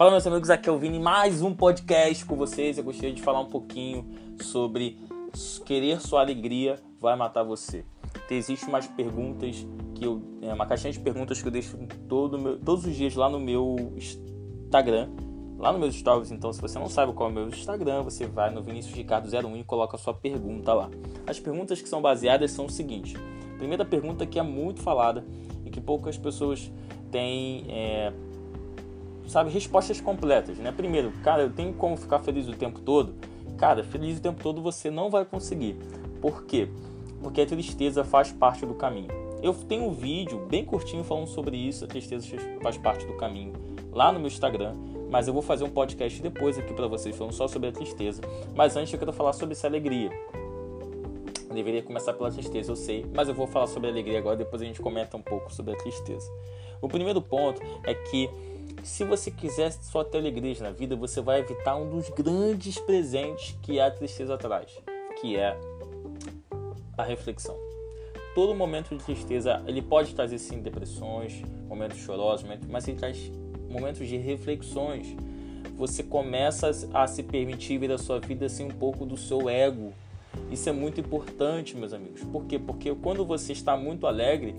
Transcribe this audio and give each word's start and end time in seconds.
Fala 0.00 0.12
meus 0.12 0.26
amigos, 0.26 0.48
aqui 0.48 0.66
é 0.66 0.72
o 0.72 0.78
Vini, 0.78 0.98
mais 0.98 1.42
um 1.42 1.54
podcast 1.54 2.24
com 2.24 2.34
vocês. 2.34 2.78
Eu 2.78 2.84
gostaria 2.84 3.12
de 3.12 3.20
falar 3.20 3.40
um 3.40 3.50
pouquinho 3.50 4.08
sobre 4.40 4.98
querer 5.66 6.00
sua 6.00 6.22
alegria 6.22 6.76
vai 6.98 7.14
matar 7.14 7.42
você. 7.42 7.84
Existem 8.30 8.66
umas 8.70 8.86
perguntas 8.86 9.66
que 9.94 10.06
eu, 10.06 10.22
é 10.40 10.54
uma 10.54 10.64
caixinha 10.64 10.90
de 10.90 10.98
perguntas 10.98 11.42
que 11.42 11.46
eu 11.46 11.52
deixo 11.52 11.76
todo 12.08 12.38
meu, 12.38 12.58
todos 12.58 12.86
os 12.86 12.96
dias 12.96 13.14
lá 13.14 13.28
no 13.28 13.38
meu 13.38 13.92
Instagram, 13.94 15.10
lá 15.58 15.70
no 15.70 15.78
meus 15.78 15.94
stories. 15.94 16.30
Então, 16.32 16.50
se 16.50 16.62
você 16.62 16.78
não 16.78 16.88
sabe 16.88 17.12
qual 17.12 17.28
é 17.28 17.32
o 17.32 17.34
meu 17.34 17.48
Instagram, 17.48 18.00
você 18.02 18.26
vai 18.26 18.48
no 18.48 18.62
Vinícius 18.62 18.94
Ricardo 18.94 19.28
01 19.28 19.58
e 19.58 19.64
coloca 19.64 19.96
a 19.96 19.98
sua 19.98 20.14
pergunta 20.14 20.72
lá. 20.72 20.88
As 21.26 21.38
perguntas 21.38 21.82
que 21.82 21.88
são 21.90 22.00
baseadas 22.00 22.52
são 22.52 22.64
o 22.64 22.70
seguinte: 22.70 23.18
primeira 23.58 23.84
pergunta 23.84 24.24
que 24.24 24.38
é 24.38 24.42
muito 24.42 24.80
falada 24.80 25.22
e 25.62 25.68
que 25.68 25.78
poucas 25.78 26.16
pessoas 26.16 26.72
têm 27.10 27.66
é, 27.68 28.14
sabe, 29.30 29.48
respostas 29.50 30.00
completas, 30.00 30.58
né? 30.58 30.72
Primeiro, 30.72 31.12
cara, 31.22 31.42
eu 31.42 31.50
tenho 31.50 31.72
como 31.72 31.96
ficar 31.96 32.18
feliz 32.18 32.48
o 32.48 32.52
tempo 32.52 32.80
todo? 32.80 33.14
Cara, 33.56 33.84
feliz 33.84 34.18
o 34.18 34.20
tempo 34.20 34.42
todo 34.42 34.60
você 34.60 34.90
não 34.90 35.08
vai 35.08 35.24
conseguir. 35.24 35.76
Por 36.20 36.44
quê? 36.44 36.68
Porque 37.22 37.40
a 37.40 37.46
tristeza 37.46 38.02
faz 38.02 38.32
parte 38.32 38.66
do 38.66 38.74
caminho. 38.74 39.08
Eu 39.40 39.54
tenho 39.54 39.84
um 39.84 39.92
vídeo 39.92 40.46
bem 40.50 40.64
curtinho 40.64 41.04
falando 41.04 41.28
sobre 41.28 41.56
isso, 41.56 41.84
a 41.84 41.88
tristeza 41.88 42.26
faz 42.60 42.76
parte 42.76 43.06
do 43.06 43.14
caminho, 43.14 43.52
lá 43.92 44.12
no 44.12 44.18
meu 44.18 44.28
Instagram, 44.28 44.74
mas 45.10 45.28
eu 45.28 45.32
vou 45.32 45.42
fazer 45.42 45.64
um 45.64 45.70
podcast 45.70 46.20
depois 46.20 46.58
aqui 46.58 46.74
para 46.74 46.86
vocês 46.88 47.16
falando 47.16 47.32
só 47.32 47.46
sobre 47.46 47.68
a 47.68 47.72
tristeza. 47.72 48.20
Mas 48.54 48.76
antes 48.76 48.92
eu 48.92 48.98
quero 48.98 49.12
falar 49.12 49.32
sobre 49.32 49.52
essa 49.52 49.66
alegria. 49.66 50.10
Eu 51.48 51.54
deveria 51.54 51.82
começar 51.82 52.12
pela 52.14 52.30
tristeza, 52.30 52.72
eu 52.72 52.76
sei, 52.76 53.06
mas 53.14 53.28
eu 53.28 53.34
vou 53.34 53.46
falar 53.46 53.66
sobre 53.68 53.88
a 53.88 53.92
alegria 53.92 54.18
agora, 54.18 54.36
depois 54.36 54.60
a 54.60 54.64
gente 54.64 54.80
comenta 54.80 55.16
um 55.16 55.22
pouco 55.22 55.52
sobre 55.52 55.72
a 55.72 55.76
tristeza. 55.76 56.30
O 56.82 56.88
primeiro 56.88 57.20
ponto 57.20 57.60
é 57.84 57.94
que 57.94 58.28
se 58.82 59.04
você 59.04 59.30
quiser 59.30 59.72
só 59.72 60.02
ter 60.02 60.18
alegria 60.18 60.54
na 60.60 60.70
vida, 60.70 60.96
você 60.96 61.20
vai 61.20 61.40
evitar 61.40 61.76
um 61.76 61.88
dos 61.88 62.08
grandes 62.10 62.78
presentes 62.78 63.56
que 63.62 63.80
a 63.80 63.90
tristeza 63.90 64.36
traz, 64.38 64.70
que 65.20 65.36
é 65.36 65.58
a 66.96 67.02
reflexão. 67.02 67.56
Todo 68.34 68.54
momento 68.54 68.96
de 68.96 69.04
tristeza, 69.04 69.62
ele 69.66 69.82
pode 69.82 70.14
trazer 70.14 70.38
sim 70.38 70.60
depressões, 70.60 71.42
momentos 71.68 71.98
chorosos, 71.98 72.46
mas 72.68 72.86
ele 72.86 72.96
traz 72.96 73.30
momentos 73.68 74.06
de 74.06 74.16
reflexões. 74.16 75.16
Você 75.76 76.02
começa 76.02 76.70
a 76.94 77.06
se 77.06 77.22
permitir 77.22 77.78
ver 77.78 77.92
a 77.92 77.98
sua 77.98 78.20
vida 78.20 78.48
sem 78.48 78.66
um 78.66 78.70
pouco 78.70 79.04
do 79.04 79.16
seu 79.16 79.48
ego. 79.48 79.92
Isso 80.50 80.68
é 80.68 80.72
muito 80.72 81.00
importante, 81.00 81.76
meus 81.76 81.92
amigos. 81.92 82.22
Por 82.24 82.44
quê? 82.44 82.58
Porque 82.58 82.94
quando 82.94 83.24
você 83.24 83.52
está 83.52 83.76
muito 83.76 84.06
alegre, 84.06 84.54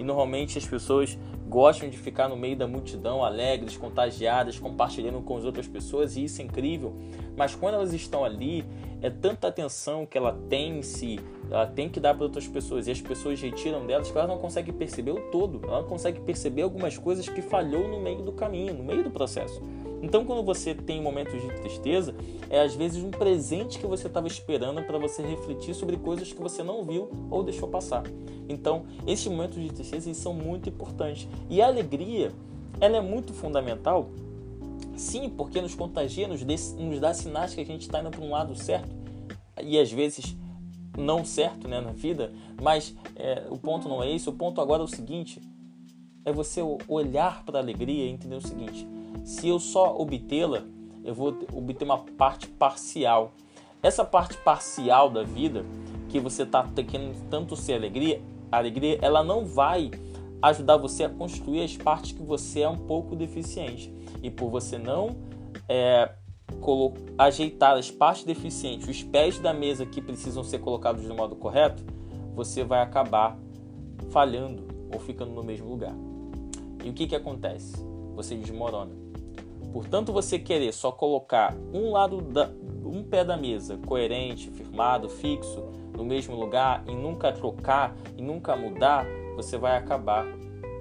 e 0.00 0.02
normalmente 0.02 0.56
as 0.56 0.64
pessoas 0.64 1.18
gostam 1.46 1.90
de 1.90 1.98
ficar 1.98 2.26
no 2.26 2.36
meio 2.36 2.56
da 2.56 2.66
multidão, 2.66 3.22
alegres, 3.22 3.76
contagiadas, 3.76 4.58
compartilhando 4.58 5.20
com 5.20 5.36
as 5.36 5.44
outras 5.44 5.68
pessoas, 5.68 6.16
e 6.16 6.24
isso 6.24 6.40
é 6.40 6.44
incrível. 6.44 6.94
Mas 7.36 7.54
quando 7.54 7.74
elas 7.74 7.92
estão 7.92 8.24
ali, 8.24 8.64
é 9.02 9.10
tanta 9.10 9.48
atenção 9.48 10.06
que 10.06 10.16
ela 10.16 10.32
tem 10.48 10.78
em 10.78 10.82
si, 10.82 11.20
ela 11.50 11.66
tem 11.66 11.88
que 11.88 12.00
dar 12.00 12.14
para 12.14 12.24
outras 12.24 12.48
pessoas, 12.48 12.86
e 12.86 12.92
as 12.92 13.00
pessoas 13.00 13.38
retiram 13.42 13.84
delas 13.86 14.10
que 14.10 14.16
ela 14.16 14.26
não 14.26 14.38
consegue 14.38 14.72
perceber 14.72 15.10
o 15.10 15.20
todo, 15.30 15.60
ela 15.64 15.82
não 15.82 15.88
consegue 15.88 16.20
perceber 16.20 16.62
algumas 16.62 16.96
coisas 16.96 17.28
que 17.28 17.42
falhou 17.42 17.86
no 17.86 18.00
meio 18.00 18.22
do 18.22 18.32
caminho, 18.32 18.72
no 18.72 18.82
meio 18.82 19.04
do 19.04 19.10
processo. 19.10 19.60
Então, 20.02 20.24
quando 20.24 20.42
você 20.42 20.74
tem 20.74 21.00
momentos 21.00 21.40
de 21.40 21.48
tristeza, 21.60 22.14
é 22.48 22.60
às 22.60 22.74
vezes 22.74 23.02
um 23.02 23.10
presente 23.10 23.78
que 23.78 23.86
você 23.86 24.06
estava 24.06 24.26
esperando 24.26 24.82
para 24.82 24.98
você 24.98 25.22
refletir 25.22 25.74
sobre 25.74 25.96
coisas 25.96 26.32
que 26.32 26.40
você 26.40 26.62
não 26.62 26.84
viu 26.84 27.10
ou 27.30 27.42
deixou 27.42 27.68
passar. 27.68 28.02
Então, 28.48 28.84
esses 29.06 29.26
momentos 29.26 29.62
de 29.62 29.72
tristeza 29.72 30.12
são 30.14 30.32
muito 30.32 30.68
importantes. 30.68 31.28
E 31.48 31.60
a 31.60 31.66
alegria, 31.66 32.32
ela 32.80 32.96
é 32.96 33.00
muito 33.00 33.32
fundamental, 33.32 34.08
sim, 34.96 35.28
porque 35.28 35.60
nos 35.60 35.74
contagia, 35.74 36.26
nos, 36.26 36.42
nos 36.74 36.98
dá 36.98 37.12
sinais 37.12 37.54
que 37.54 37.60
a 37.60 37.66
gente 37.66 37.82
está 37.82 38.00
indo 38.00 38.10
para 38.10 38.22
um 38.22 38.30
lado 38.30 38.54
certo 38.56 39.00
e 39.62 39.78
às 39.78 39.90
vezes 39.90 40.36
não 40.96 41.24
certo 41.24 41.68
né, 41.68 41.80
na 41.80 41.92
vida, 41.92 42.32
mas 42.60 42.94
é, 43.16 43.46
o 43.48 43.56
ponto 43.56 43.88
não 43.88 44.02
é 44.02 44.10
esse. 44.10 44.28
O 44.28 44.32
ponto 44.32 44.60
agora 44.60 44.82
é 44.82 44.84
o 44.84 44.88
seguinte: 44.88 45.40
é 46.24 46.32
você 46.32 46.60
olhar 46.88 47.44
para 47.44 47.58
a 47.58 47.62
alegria 47.62 48.06
e 48.06 48.10
entender 48.10 48.36
o 48.36 48.40
seguinte 48.40 48.86
se 49.24 49.48
eu 49.48 49.58
só 49.58 49.96
obtê-la, 49.96 50.62
eu 51.04 51.14
vou 51.14 51.38
obter 51.52 51.84
uma 51.84 51.98
parte 51.98 52.46
parcial. 52.46 53.32
Essa 53.82 54.04
parte 54.04 54.36
parcial 54.38 55.08
da 55.08 55.22
vida 55.22 55.64
que 56.08 56.20
você 56.20 56.42
está 56.42 56.64
querendo 56.64 57.28
tanto 57.30 57.56
ser 57.56 57.74
alegria, 57.74 58.20
alegria, 58.50 58.98
ela 59.00 59.22
não 59.22 59.44
vai 59.44 59.90
ajudar 60.42 60.76
você 60.76 61.04
a 61.04 61.08
construir 61.08 61.62
as 61.62 61.76
partes 61.76 62.12
que 62.12 62.22
você 62.22 62.60
é 62.60 62.68
um 62.68 62.76
pouco 62.76 63.14
deficiente. 63.14 63.92
E 64.22 64.30
por 64.30 64.50
você 64.50 64.76
não 64.76 65.16
é, 65.68 66.12
ajeitar 67.16 67.76
as 67.76 67.90
partes 67.90 68.24
deficientes, 68.24 68.88
os 68.88 69.02
pés 69.02 69.38
da 69.38 69.54
mesa 69.54 69.86
que 69.86 70.02
precisam 70.02 70.42
ser 70.42 70.58
colocados 70.58 71.06
do 71.06 71.14
modo 71.14 71.36
correto, 71.36 71.82
você 72.34 72.64
vai 72.64 72.82
acabar 72.82 73.38
falhando 74.10 74.66
ou 74.92 74.98
ficando 74.98 75.32
no 75.32 75.42
mesmo 75.42 75.68
lugar. 75.68 75.94
E 76.84 76.90
o 76.90 76.92
que, 76.92 77.06
que 77.06 77.16
acontece? 77.16 77.84
Você 78.14 78.34
desmorona. 78.34 78.92
Portanto, 79.72 80.12
você 80.12 80.38
querer 80.38 80.72
só 80.72 80.90
colocar 80.90 81.54
um 81.72 81.92
lado 81.92 82.20
da, 82.20 82.50
um 82.84 83.02
pé 83.04 83.24
da 83.24 83.36
mesa 83.36 83.78
coerente, 83.86 84.50
firmado, 84.50 85.08
fixo, 85.08 85.64
no 85.96 86.04
mesmo 86.04 86.34
lugar 86.34 86.82
e 86.88 86.94
nunca 86.94 87.32
trocar 87.32 87.94
e 88.16 88.22
nunca 88.22 88.56
mudar, 88.56 89.06
você 89.36 89.56
vai 89.56 89.76
acabar 89.76 90.26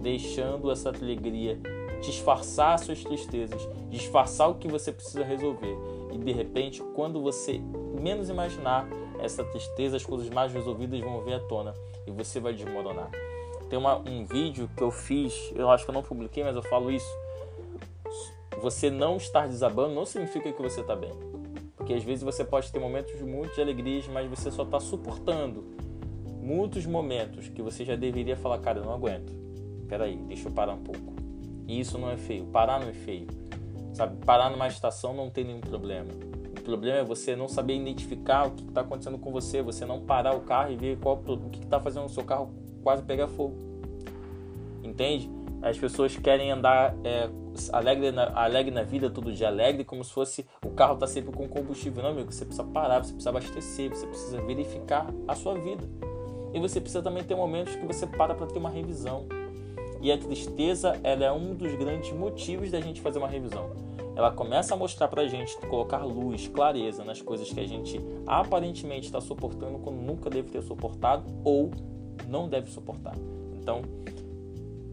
deixando 0.00 0.70
essa 0.70 0.90
alegria 0.90 1.58
disfarçar 2.02 2.78
suas 2.78 3.02
tristezas, 3.02 3.66
disfarçar 3.88 4.50
o 4.50 4.56
que 4.56 4.68
você 4.68 4.92
precisa 4.92 5.24
resolver. 5.24 5.76
E 6.12 6.18
de 6.18 6.32
repente, 6.32 6.82
quando 6.94 7.22
você 7.22 7.60
menos 7.98 8.28
imaginar, 8.28 8.86
essa 9.18 9.42
tristeza, 9.44 9.96
as 9.96 10.04
coisas 10.04 10.28
mais 10.28 10.52
resolvidas 10.52 11.00
vão 11.00 11.22
vir 11.22 11.34
à 11.34 11.40
tona 11.40 11.72
e 12.06 12.10
você 12.10 12.38
vai 12.40 12.52
desmoronar. 12.52 13.10
Tem 13.74 13.78
uma, 13.80 13.98
um 14.08 14.24
vídeo 14.24 14.70
que 14.76 14.84
eu 14.84 14.92
fiz, 14.92 15.52
eu 15.56 15.68
acho 15.68 15.84
que 15.84 15.90
eu 15.90 15.94
não 15.94 16.00
publiquei, 16.00 16.44
mas 16.44 16.54
eu 16.54 16.62
falo 16.62 16.92
isso 16.92 17.12
você 18.62 18.88
não 18.88 19.16
estar 19.16 19.48
desabando 19.48 19.96
não 19.96 20.06
significa 20.06 20.52
que 20.52 20.62
você 20.62 20.80
está 20.80 20.94
bem. 20.94 21.10
Porque 21.76 21.92
às 21.92 22.04
vezes 22.04 22.22
você 22.22 22.44
pode 22.44 22.70
ter 22.70 22.78
momentos 22.78 23.20
muito 23.20 23.52
de 23.52 23.60
alegrias, 23.60 24.06
mas 24.06 24.30
você 24.30 24.48
só 24.48 24.62
está 24.62 24.78
suportando 24.78 25.64
muitos 26.40 26.86
momentos 26.86 27.48
que 27.48 27.60
você 27.60 27.84
já 27.84 27.96
deveria 27.96 28.36
falar, 28.36 28.60
cara, 28.60 28.78
eu 28.78 28.84
não 28.84 28.94
aguento. 28.94 29.32
Peraí, 29.88 30.18
deixa 30.18 30.48
eu 30.48 30.52
parar 30.52 30.74
um 30.74 30.82
pouco. 30.84 31.12
E 31.66 31.80
isso 31.80 31.98
não 31.98 32.12
é 32.12 32.16
feio. 32.16 32.44
Parar 32.46 32.78
não 32.78 32.90
é 32.90 32.92
feio. 32.92 33.26
Sabe, 33.92 34.24
parar 34.24 34.50
numa 34.50 34.68
estação 34.68 35.12
não 35.12 35.30
tem 35.30 35.42
nenhum 35.42 35.60
problema. 35.60 36.12
O 36.56 36.62
problema 36.62 36.98
é 36.98 37.04
você 37.04 37.34
não 37.34 37.48
saber 37.48 37.74
identificar 37.74 38.46
o 38.46 38.52
que 38.52 38.62
está 38.62 38.82
acontecendo 38.82 39.18
com 39.18 39.32
você, 39.32 39.62
você 39.62 39.84
não 39.84 40.00
parar 40.00 40.32
o 40.36 40.42
carro 40.42 40.70
e 40.70 40.76
ver 40.76 40.96
qual, 41.00 41.16
o 41.26 41.50
que 41.50 41.58
está 41.58 41.80
fazendo 41.80 42.06
o 42.06 42.08
seu 42.08 42.22
carro 42.22 42.62
quase 42.84 43.02
pegar 43.02 43.26
fogo. 43.26 43.56
Entende? 44.84 45.28
As 45.62 45.78
pessoas 45.78 46.14
querem 46.14 46.52
andar 46.52 46.94
é, 47.02 47.28
alegre, 47.72 48.12
na, 48.12 48.30
alegre 48.38 48.70
na 48.70 48.82
vida, 48.82 49.08
todo 49.08 49.32
dia 49.32 49.48
alegre, 49.48 49.82
como 49.82 50.04
se 50.04 50.12
fosse 50.12 50.46
o 50.62 50.70
carro 50.70 50.96
tá 50.96 51.06
sempre 51.06 51.32
com 51.32 51.48
combustível. 51.48 52.02
Não, 52.02 52.10
amigo, 52.10 52.30
você 52.30 52.44
precisa 52.44 52.68
parar, 52.68 53.02
você 53.02 53.12
precisa 53.12 53.30
abastecer, 53.30 53.88
você 53.88 54.06
precisa 54.06 54.42
verificar 54.42 55.06
a 55.26 55.34
sua 55.34 55.54
vida. 55.54 55.88
E 56.52 56.60
você 56.60 56.80
precisa 56.80 57.02
também 57.02 57.24
ter 57.24 57.34
momentos 57.34 57.74
que 57.74 57.86
você 57.86 58.06
para 58.06 58.34
para 58.34 58.46
ter 58.46 58.58
uma 58.58 58.68
revisão. 58.68 59.26
E 60.02 60.12
a 60.12 60.18
tristeza, 60.18 61.00
ela 61.02 61.24
é 61.24 61.32
um 61.32 61.54
dos 61.54 61.74
grandes 61.76 62.12
motivos 62.12 62.70
da 62.70 62.78
gente 62.78 63.00
fazer 63.00 63.18
uma 63.18 63.26
revisão. 63.26 63.70
Ela 64.14 64.30
começa 64.30 64.74
a 64.74 64.76
mostrar 64.76 65.08
pra 65.08 65.26
gente, 65.26 65.56
colocar 65.66 66.04
luz, 66.04 66.46
clareza 66.46 67.02
nas 67.04 67.22
coisas 67.22 67.50
que 67.50 67.58
a 67.58 67.66
gente 67.66 68.00
aparentemente 68.26 69.06
está 69.06 69.20
suportando 69.20 69.78
quando 69.78 69.96
nunca 69.96 70.28
deve 70.28 70.50
ter 70.50 70.62
suportado 70.62 71.24
ou 71.42 71.70
não 72.28 72.48
deve 72.48 72.70
suportar. 72.70 73.14
Então, 73.54 73.82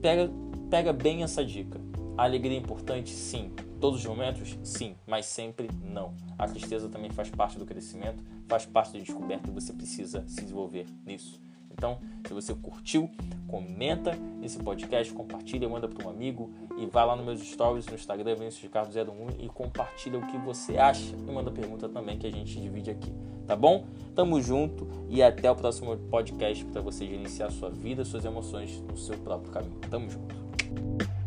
pega 0.00 0.30
Pega 0.70 0.92
bem 0.92 1.24
essa 1.24 1.44
dica. 1.44 1.80
A 2.16 2.22
alegria 2.22 2.56
é 2.56 2.60
importante? 2.60 3.10
Sim. 3.10 3.50
Todos 3.80 3.98
os 3.98 4.06
momentos? 4.06 4.56
Sim, 4.62 4.94
mas 5.04 5.26
sempre 5.26 5.68
não. 5.82 6.14
A 6.38 6.46
tristeza 6.46 6.88
também 6.88 7.10
faz 7.10 7.28
parte 7.28 7.58
do 7.58 7.66
crescimento, 7.66 8.22
faz 8.46 8.66
parte 8.66 8.92
da 8.92 9.00
descoberta 9.00 9.50
e 9.50 9.52
você 9.52 9.72
precisa 9.72 10.22
se 10.28 10.42
desenvolver 10.42 10.86
nisso. 11.04 11.42
Então, 11.70 11.98
se 12.26 12.34
você 12.34 12.54
curtiu, 12.54 13.10
comenta 13.46 14.16
esse 14.42 14.58
podcast, 14.58 15.12
compartilha, 15.12 15.68
manda 15.68 15.88
para 15.88 16.06
um 16.06 16.10
amigo 16.10 16.50
e 16.76 16.86
vai 16.86 17.06
lá 17.06 17.16
nos 17.16 17.24
meus 17.24 17.40
stories 17.40 17.86
no 17.86 17.94
Instagram, 17.94 18.34
Vinícius 18.34 18.62
Ricardo 18.62 18.92
01 18.92 19.42
e 19.44 19.48
compartilha 19.48 20.18
o 20.18 20.26
que 20.26 20.36
você 20.38 20.76
acha 20.76 21.14
e 21.16 21.32
manda 21.32 21.50
pergunta 21.50 21.88
também 21.88 22.18
que 22.18 22.26
a 22.26 22.30
gente 22.30 22.60
divide 22.60 22.90
aqui, 22.90 23.12
tá 23.46 23.56
bom? 23.56 23.86
Tamo 24.14 24.40
junto 24.40 24.86
e 25.08 25.22
até 25.22 25.50
o 25.50 25.56
próximo 25.56 25.96
podcast 25.96 26.64
para 26.66 26.80
você 26.80 27.06
gerenciar 27.06 27.50
sua 27.50 27.70
vida, 27.70 28.04
suas 28.04 28.24
emoções 28.24 28.80
no 28.82 28.96
seu 28.96 29.16
próprio 29.18 29.52
caminho. 29.52 29.78
Tamo 29.90 30.10
junto. 30.10 31.19